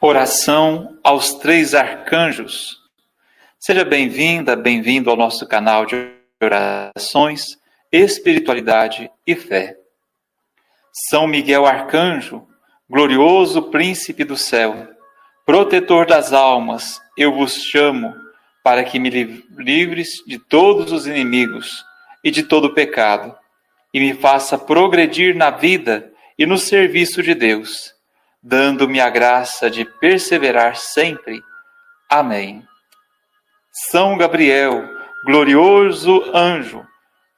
Oração 0.00 0.98
aos 1.02 1.34
três 1.34 1.74
arcanjos. 1.74 2.76
Seja 3.58 3.84
bem-vinda, 3.84 4.54
bem-vindo 4.54 5.10
ao 5.10 5.16
nosso 5.16 5.46
canal 5.48 5.84
de 5.84 6.10
orações, 6.40 7.58
espiritualidade 7.90 9.10
e 9.26 9.34
fé. 9.34 9.76
São 11.08 11.26
Miguel 11.26 11.66
Arcanjo, 11.66 12.46
glorioso 12.88 13.62
príncipe 13.70 14.22
do 14.22 14.36
céu, 14.36 14.88
protetor 15.44 16.06
das 16.06 16.32
almas, 16.32 17.00
eu 17.16 17.32
vos 17.32 17.54
chamo 17.54 18.14
para 18.62 18.84
que 18.84 18.98
me 18.98 19.10
livres 19.58 20.24
de 20.26 20.38
todos 20.38 20.92
os 20.92 21.06
inimigos 21.06 21.84
e 22.22 22.30
de 22.30 22.42
todo 22.42 22.74
pecado, 22.74 23.36
e 23.92 24.00
me 24.00 24.14
faça 24.14 24.58
progredir 24.58 25.34
na 25.34 25.50
vida 25.50 26.12
e 26.38 26.44
no 26.44 26.58
serviço 26.58 27.22
de 27.22 27.34
Deus 27.34 27.96
dando-me 28.48 29.00
a 29.00 29.10
graça 29.10 29.68
de 29.68 29.84
perseverar 29.84 30.76
sempre. 30.76 31.42
Amém. 32.08 32.62
São 33.90 34.16
Gabriel, 34.16 34.88
glorioso 35.24 36.22
anjo, 36.32 36.86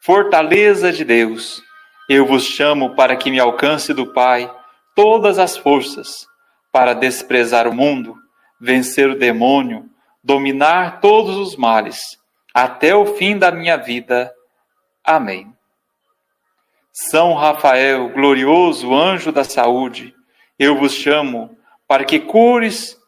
fortaleza 0.01 0.92
de 0.92 1.06
Deus, 1.06 1.62
eu 2.11 2.27
vos 2.27 2.45
chamo 2.45 2.95
para 2.95 3.17
que 3.17 3.30
me 3.30 3.41
alcance 3.41 3.95
do 3.95 4.12
Pai 4.12 4.55
todas 4.95 5.39
as 5.39 5.56
forças, 5.56 6.27
para 6.70 6.92
desprezar 6.92 7.67
o 7.67 7.75
mundo, 7.75 8.15
vencer 8.61 9.09
o 9.09 9.19
demônio, 9.19 9.89
dominar 10.23 11.01
todos 11.01 11.37
os 11.39 11.56
males, 11.56 12.19
até 12.53 12.95
o 12.95 13.17
fim 13.17 13.39
da 13.39 13.51
minha 13.51 13.78
vida. 13.78 14.30
Amém. 15.03 15.58
São 17.01 17.33
Rafael, 17.34 18.09
glorioso 18.09 18.93
anjo 18.93 19.30
da 19.30 19.45
saúde, 19.45 20.12
eu 20.59 20.77
vos 20.77 20.93
chamo 20.93 21.56
para 21.87 22.05
que 22.05 22.19
cures 22.19 22.98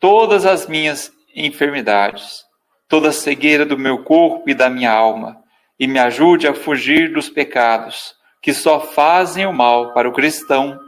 todas 0.00 0.46
as 0.46 0.66
minhas 0.66 1.12
enfermidades, 1.36 2.42
toda 2.88 3.10
a 3.10 3.12
cegueira 3.12 3.66
do 3.66 3.76
meu 3.76 4.02
corpo 4.02 4.48
e 4.48 4.54
da 4.54 4.70
minha 4.70 4.90
alma, 4.90 5.36
e 5.78 5.86
me 5.86 5.98
ajude 5.98 6.48
a 6.48 6.54
fugir 6.54 7.12
dos 7.12 7.28
pecados 7.28 8.14
que 8.40 8.54
só 8.54 8.80
fazem 8.80 9.44
o 9.44 9.52
mal 9.52 9.92
para 9.92 10.08
o 10.08 10.12
cristão. 10.12 10.80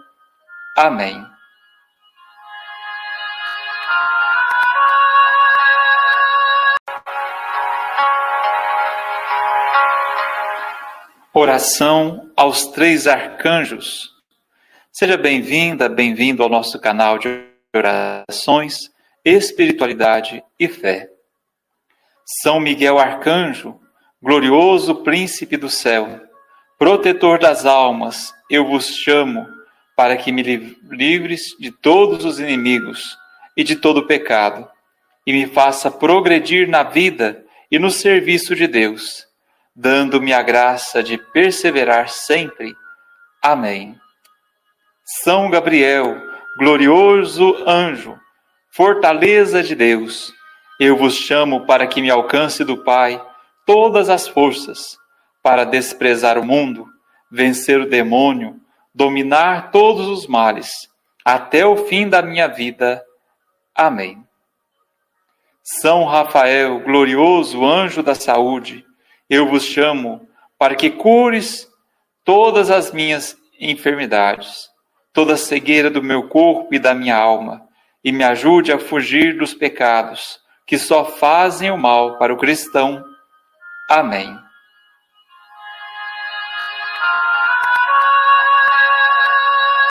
Amém. 0.78 1.36
Oração 11.39 12.31
aos 12.34 12.69
três 12.69 13.06
arcanjos. 13.06 14.11
Seja 14.91 15.19
bem-vinda, 15.19 15.87
bem-vindo 15.87 16.43
ao 16.43 16.48
nosso 16.48 16.81
canal 16.81 17.19
de 17.19 17.28
orações, 17.77 18.91
espiritualidade 19.23 20.43
e 20.59 20.67
fé. 20.67 21.11
São 22.41 22.59
Miguel 22.59 22.98
Arcanjo, 22.98 23.78
glorioso 24.23 25.03
príncipe 25.03 25.59
do 25.59 25.69
céu, 25.69 26.23
protetor 26.78 27.39
das 27.39 27.67
almas, 27.67 28.33
eu 28.48 28.67
vos 28.67 28.97
chamo 28.97 29.47
para 29.95 30.17
que 30.17 30.33
me 30.33 30.43
livres 30.91 31.55
de 31.61 31.71
todos 31.71 32.25
os 32.25 32.41
inimigos 32.41 33.15
e 33.55 33.62
de 33.62 33.77
todo 33.77 34.06
pecado, 34.06 34.67
e 35.27 35.34
me 35.34 35.47
faça 35.47 35.91
progredir 35.91 36.67
na 36.67 36.83
vida 36.83 37.45
e 37.71 37.78
no 37.78 37.91
serviço 37.91 38.56
de 38.56 38.67
Deus, 38.67 39.25
dando-me 39.77 40.32
a 40.32 40.42
graça 40.42 41.02
de 41.02 41.19
perseverar 41.19 42.08
sempre. 42.08 42.74
Amém. 43.42 44.00
São 45.22 45.50
Gabriel, 45.50 46.16
glorioso 46.58 47.62
anjo, 47.69 48.19
fortaleza 48.72 49.62
de 49.62 49.74
Deus, 49.74 50.32
eu 50.80 50.97
vos 50.97 51.14
chamo 51.14 51.66
para 51.66 51.86
que 51.86 52.00
me 52.00 52.10
alcance 52.10 52.65
do 52.65 52.82
Pai 52.82 53.22
todas 53.66 54.09
as 54.09 54.26
forças, 54.26 54.98
para 55.42 55.65
desprezar 55.65 56.38
o 56.38 56.44
mundo, 56.44 56.86
vencer 57.31 57.81
o 57.81 57.88
demônio, 57.88 58.59
dominar 58.94 59.70
todos 59.70 60.06
os 60.09 60.26
males, 60.26 60.88
até 61.25 61.66
o 61.66 61.76
fim 61.86 62.09
da 62.09 62.22
minha 62.22 62.48
vida. 62.48 63.04
Amém. 63.75 64.25
São 65.62 66.04
Rafael, 66.04 66.81
glorioso 66.81 67.65
anjo 67.65 68.03
da 68.03 68.15
saúde, 68.15 68.85
eu 69.28 69.48
vos 69.48 69.64
chamo 69.64 70.26
para 70.59 70.75
que 70.75 70.91
cures 70.91 71.69
todas 72.25 72.70
as 72.70 72.92
minhas 72.92 73.37
enfermidades, 73.60 74.69
toda 75.12 75.34
a 75.34 75.38
cegueira 75.38 75.91
do 75.91 76.03
meu 76.03 76.28
corpo 76.28 76.75
e 76.75 76.78
da 76.78 76.94
minha 76.94 77.16
alma, 77.16 77.62
e 78.04 78.12
me 78.12 78.25
ajude 78.25 78.72
a 78.72 78.78
fugir 78.78 79.36
dos 79.36 79.54
pecados 79.54 80.41
que 80.66 80.78
só 80.78 81.04
fazem 81.04 81.70
o 81.70 81.78
mal 81.78 82.19
para 82.19 82.34
o 82.34 82.36
cristão. 82.36 83.03
Amém. 83.88 84.36